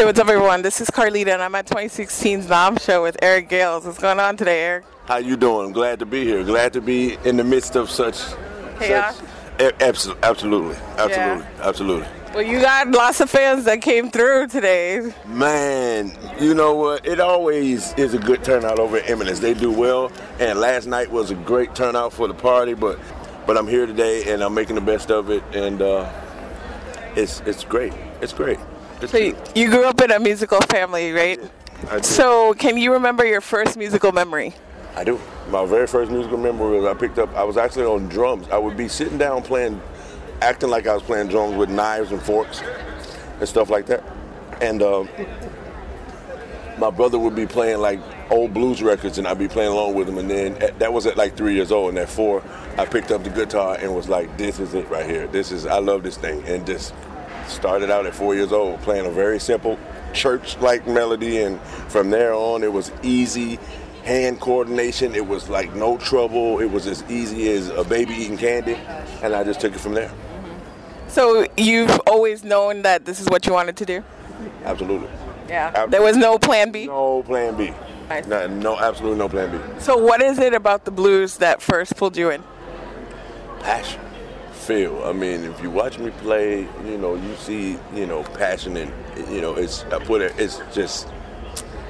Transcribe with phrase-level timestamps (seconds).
[0.00, 0.62] Hey, what's up, everyone?
[0.62, 3.84] This is Carlita, and I'm at 2016's NAMM Show with Eric Gales.
[3.84, 4.84] What's going on today, Eric?
[5.04, 5.72] How you doing?
[5.72, 6.42] Glad to be here.
[6.42, 8.18] Glad to be in the midst of such
[8.78, 9.18] chaos.
[9.58, 11.44] Such, absolutely, absolutely, absolutely, yeah.
[11.60, 12.08] absolutely.
[12.32, 15.12] Well, you got lots of fans that came through today.
[15.26, 17.04] Man, you know what?
[17.04, 19.40] It always is a good turnout over at Eminence.
[19.40, 22.72] They do well, and last night was a great turnout for the party.
[22.72, 22.98] But,
[23.46, 26.10] but I'm here today, and I'm making the best of it, and uh,
[27.16, 27.92] it's it's great.
[28.22, 28.58] It's great.
[29.06, 29.16] So
[29.54, 31.40] you grew up in a musical family, right?
[32.02, 34.54] So can you remember your first musical memory?
[34.94, 35.18] I do.
[35.48, 37.34] My very first musical memory was I picked up.
[37.34, 38.48] I was actually on drums.
[38.50, 39.80] I would be sitting down playing,
[40.42, 42.62] acting like I was playing drums with knives and forks
[43.38, 44.04] and stuff like that.
[44.60, 45.06] And uh,
[46.78, 50.08] my brother would be playing like old blues records, and I'd be playing along with
[50.08, 50.18] him.
[50.18, 51.90] And then at, that was at like three years old.
[51.90, 52.42] And at four,
[52.76, 55.26] I picked up the guitar and was like, "This is it right here.
[55.28, 56.92] This is I love this thing." And just
[57.50, 59.78] started out at four years old playing a very simple
[60.12, 63.58] church-like melody, and from there on, it was easy
[64.04, 65.14] hand coordination.
[65.14, 66.60] It was like no trouble.
[66.60, 68.74] It was as easy as a baby eating candy,
[69.22, 70.10] and I just took it from there.
[71.08, 74.04] So you've always known that this is what you wanted to do?
[74.64, 75.08] Absolutely.
[75.48, 75.66] Yeah.
[75.68, 75.90] Absolutely.
[75.90, 76.86] There was no plan B.
[76.86, 77.72] No plan B.
[78.08, 78.26] Nice.
[78.26, 79.80] No, no, absolutely no plan B.
[79.80, 82.42] So what is it about the blues that first pulled you in?
[83.60, 84.00] Passion
[84.60, 85.02] feel.
[85.04, 88.92] I mean, if you watch me play, you know, you see, you know, passion and
[89.32, 90.34] you know, it's I put it.
[90.38, 91.08] It's just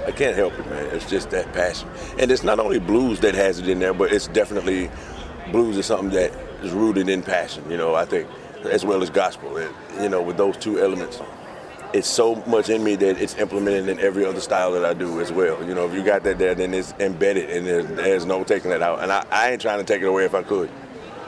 [0.07, 0.87] I can't help it, man.
[0.95, 4.13] It's just that passion, and it's not only blues that has it in there, but
[4.13, 4.91] it's definitely
[5.53, 6.33] blues is something that
[6.63, 7.69] is rooted in passion.
[7.71, 8.29] You know, I think
[8.65, 9.61] as well as gospel,
[10.01, 11.21] you know, with those two elements.
[11.93, 15.21] It's so much in me that it's implemented in every other style that I do
[15.21, 15.61] as well.
[15.67, 18.71] You know, if you got that there, then it's embedded, and there's, there's no taking
[18.71, 19.03] that out.
[19.03, 20.71] And I, I ain't trying to take it away if I could.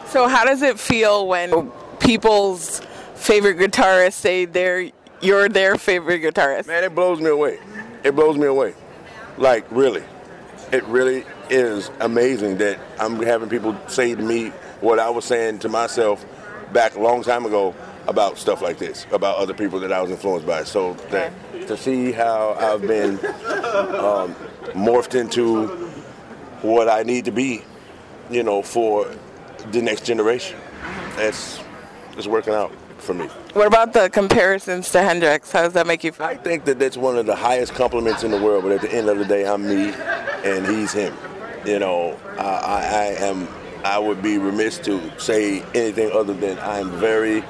[0.08, 2.81] So how does it feel when people's
[3.14, 6.67] favorite guitarists say they're you're their favorite guitarist?
[6.67, 7.58] Man, it blows me away.
[8.05, 8.75] It blows me away.
[9.39, 10.05] Like really.
[10.73, 14.48] It really is amazing that I'm having people say to me
[14.80, 16.24] what I was saying to myself
[16.73, 17.74] back a long time ago
[18.07, 20.64] about stuff like this, about other people that I was influenced by.
[20.64, 21.33] So that,
[21.68, 24.35] to see how I've been um,
[24.74, 25.68] morphed into
[26.62, 27.62] what I need to be,
[28.30, 29.14] you know, for
[29.70, 30.58] the next generation.
[31.17, 31.61] It's
[32.17, 33.27] it's working out for me.
[33.55, 35.50] What about the comparisons to Hendrix?
[35.50, 36.27] How does that make you feel?
[36.27, 38.64] I think that that's one of the highest compliments in the world.
[38.64, 39.92] But at the end of the day, I'm me,
[40.45, 41.14] and he's him.
[41.64, 43.48] You know, I, I, I am.
[43.84, 47.42] I would be remiss to say anything other than I'm very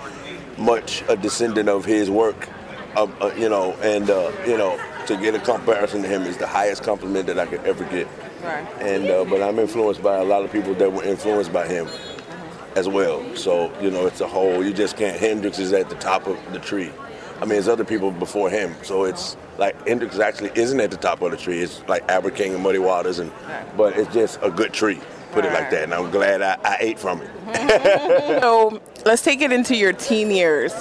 [0.56, 2.48] much a descendant of his work.
[2.96, 6.36] Uh, uh, you know, and uh, you know, to get a comparison to him is
[6.38, 8.08] the highest compliment that I could ever get.
[8.42, 8.66] Right.
[8.80, 11.86] And uh, but I'm influenced by a lot of people that were influenced by him
[11.86, 12.78] mm-hmm.
[12.78, 13.36] as well.
[13.36, 14.64] So you know, it's a whole.
[14.64, 15.19] You just can't.
[15.19, 16.91] Hendrix is at the top of the tree.
[17.36, 20.97] I mean, there's other people before him, so it's like Hendrix actually isn't at the
[20.97, 21.60] top of the tree.
[21.60, 23.76] It's like Albert King and Muddy Waters, and right.
[23.76, 25.00] but it's just a good tree.
[25.32, 28.41] Put it like that, and I'm glad I, I ate from it.
[28.42, 30.74] so let's take it into your teen years.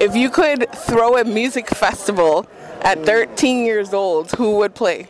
[0.00, 2.46] If you could throw a music festival
[2.82, 5.08] at 13 years old, who would play?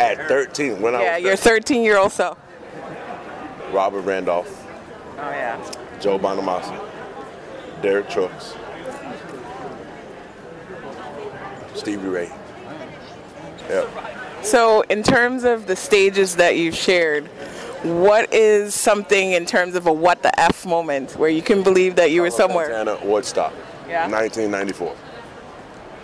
[0.00, 2.38] At 13 when yeah, I Yeah, your 13 year old self.
[3.72, 4.66] Robert Randolph.
[5.18, 5.72] Oh yeah.
[6.00, 6.78] Joe Bonamassa.
[7.82, 8.54] Derek Trucks.
[11.74, 12.30] Stevie Ray.
[13.68, 13.88] Yep.
[14.42, 17.26] So, in terms of the stages that you've shared,
[17.82, 21.96] what is something in terms of a what the F moment where you can believe
[21.96, 22.68] that you were somewhere?
[22.68, 23.52] Montana, Woodstock.
[23.88, 24.08] Yeah.
[24.10, 24.88] 1994.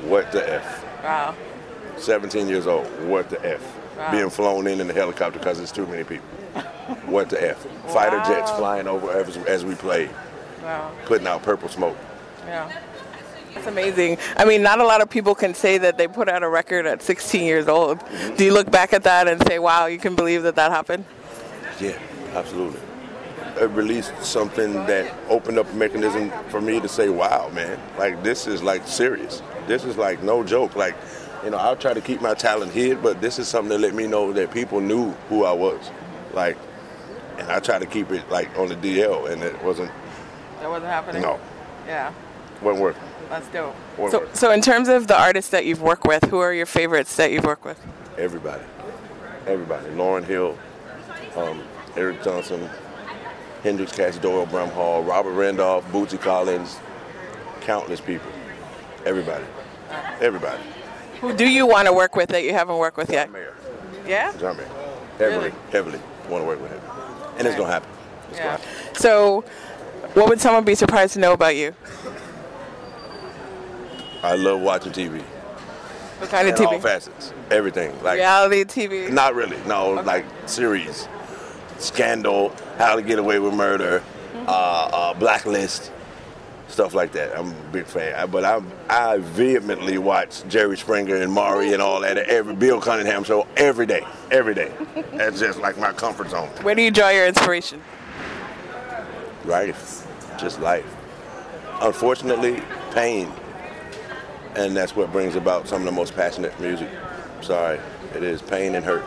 [0.08, 0.84] What the F?
[1.02, 1.34] Wow.
[1.96, 2.86] 17 years old.
[3.06, 3.75] What the F?
[3.96, 4.12] Wow.
[4.12, 6.26] Being flown in in the helicopter because it's too many people.
[7.06, 7.64] what the F?
[7.64, 7.92] Wow.
[7.92, 10.10] Fighter jets flying over as, as we play.
[10.62, 10.92] Wow.
[11.06, 11.96] Putting out purple smoke.
[12.44, 12.70] Yeah.
[13.54, 14.18] That's amazing.
[14.36, 16.84] I mean, not a lot of people can say that they put out a record
[16.84, 18.00] at 16 years old.
[18.00, 18.36] Mm-hmm.
[18.36, 21.06] Do you look back at that and say, wow, you can believe that that happened?
[21.80, 21.98] Yeah,
[22.34, 22.80] absolutely.
[23.58, 28.22] It released something that opened up a mechanism for me to say, wow, man, like
[28.22, 29.42] this is like serious.
[29.66, 30.76] This is like no joke.
[30.76, 30.94] Like
[31.44, 33.94] you know, I'll try to keep my talent hid, but this is something that let
[33.94, 35.90] me know that people knew who I was.
[36.32, 36.56] Like,
[37.38, 39.90] and I try to keep it like on the DL, and it wasn't.
[40.60, 41.22] That wasn't happening.
[41.22, 41.38] No.
[41.86, 42.12] Yeah.
[42.62, 43.02] Wasn't working.
[43.28, 43.74] That's dope.
[43.98, 44.34] Wasn't so, working.
[44.34, 47.32] so in terms of the artists that you've worked with, who are your favorites that
[47.32, 47.84] you've worked with?
[48.16, 48.64] Everybody.
[49.46, 49.90] Everybody.
[49.90, 50.56] Lauryn Hill,
[51.36, 51.62] um,
[51.96, 52.68] Eric Johnson,
[53.62, 56.78] Hendrix Cash, Doyle Bramhall, Robert Randolph, Bootsy Collins,
[57.60, 58.30] countless people.
[59.04, 59.44] Everybody.
[60.20, 60.62] Everybody.
[61.20, 63.26] Who do you want to work with that you haven't worked with yet?
[63.26, 63.54] John Mayer.
[64.06, 64.36] Yeah?
[64.38, 64.68] John Mayer.
[65.18, 65.54] Heavily, really?
[65.70, 66.80] heavily want to work with him.
[66.80, 67.46] And right.
[67.46, 67.90] it's going to happen.
[68.30, 68.50] It's yeah.
[68.52, 68.94] Happen.
[68.94, 69.44] So,
[70.14, 71.74] what would someone be surprised to know about you?
[74.22, 75.22] I love watching TV.
[76.18, 76.66] What kind of TV?
[76.66, 77.92] all facets, everything.
[78.02, 79.10] Like Reality TV.
[79.10, 79.58] not really.
[79.66, 81.08] No, like series,
[81.78, 84.02] Scandal, How to Get Away with Murder,
[84.46, 85.92] uh, uh, Blacklist,
[86.68, 87.36] stuff like that.
[87.38, 88.14] I'm a big fan.
[88.14, 92.18] I, but I I vehemently watch Jerry Springer and Maury and all that.
[92.18, 94.72] Every Bill Cunningham show every day, every day.
[95.14, 96.48] That's just like my comfort zone.
[96.62, 97.82] Where do you draw your inspiration?
[99.44, 100.06] Life,
[100.38, 100.96] just life.
[101.80, 103.30] Unfortunately, pain,
[104.54, 106.88] and that's what brings about some of the most passionate music.
[107.42, 107.78] Sorry,
[108.14, 109.04] it is pain and hurt.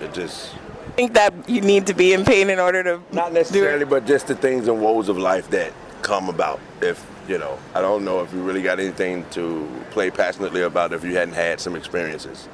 [0.00, 3.32] It just I think that you need to be in pain in order to not
[3.32, 5.72] necessarily, but just the things and woes of life that
[6.02, 6.60] come about.
[6.80, 10.92] If you know, I don't know if you really got anything to play passionately about
[10.92, 12.48] if you hadn't had some experiences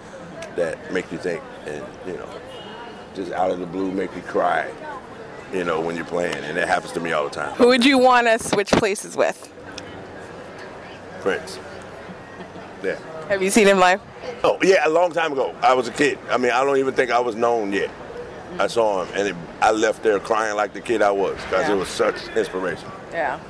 [0.57, 2.29] that make you think, and you know,
[3.15, 4.71] just out of the blue make you cry.
[5.53, 7.53] You know, when you're playing, and it happens to me all the time.
[7.55, 9.53] Who would you want to switch places with?
[11.21, 11.59] Prince.
[12.83, 12.99] Yeah.
[13.29, 14.01] Have you seen him live?
[14.43, 15.55] Oh yeah, a long time ago.
[15.63, 16.19] I was a kid.
[16.29, 17.91] I mean, I don't even think I was known yet.
[18.59, 21.69] I saw him, and it, I left there crying like the kid I was because
[21.69, 21.75] Yeah.
[21.75, 22.89] it was such inspiration.
[23.15, 23.41] Yeah.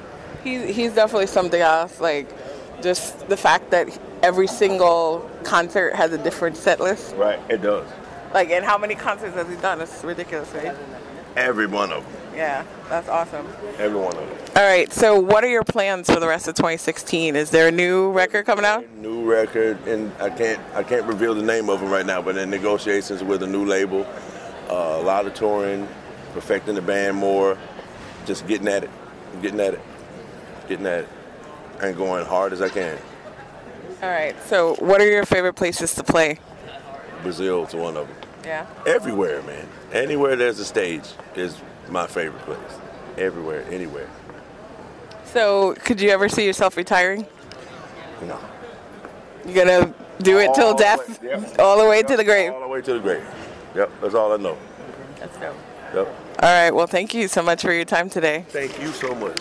[0.44, 2.00] He's, he's definitely something else.
[2.00, 2.28] Like,
[2.82, 7.16] just the fact that every single concert has a different set list.
[7.16, 7.40] Right.
[7.48, 7.88] It does.
[8.32, 9.80] Like, and how many concerts has he done?
[9.80, 10.76] It's ridiculous, right?
[11.36, 12.12] Every one of them.
[12.34, 13.46] Yeah, that's awesome.
[13.78, 14.38] Every one of them.
[14.56, 17.36] All right, so what are your plans for the rest of 2016?
[17.36, 18.88] Is there a new record coming out?
[18.96, 22.36] New record, and I can't I can't reveal the name of them right now, but
[22.36, 24.04] in negotiations with a new label,
[24.68, 25.88] uh, a lot of touring,
[26.32, 27.56] perfecting the band more,
[28.26, 28.90] just getting at it,
[29.42, 29.80] getting at it,
[30.68, 31.08] getting at it,
[31.82, 32.98] and going hard as I can.
[34.02, 36.38] All right, so what are your favorite places to play?
[37.22, 38.16] Brazil is one of them.
[38.44, 38.66] Yeah.
[38.86, 39.66] Everywhere, man.
[39.92, 41.04] Anywhere there's a stage
[41.34, 41.56] is
[41.88, 42.58] my favorite place.
[43.16, 44.08] Everywhere, anywhere.
[45.24, 47.26] So, could you ever see yourself retiring?
[48.22, 48.38] No.
[49.46, 51.58] You gonna do it till All the death, way, yep.
[51.58, 52.52] all the way to the grave?
[52.52, 53.24] All the way to the grave.
[53.74, 54.56] Yep, that's all I know.
[55.18, 55.56] That's dope.
[55.94, 56.14] Yep.
[56.42, 58.44] All right, well, thank you so much for your time today.
[58.48, 59.32] Thank you so much.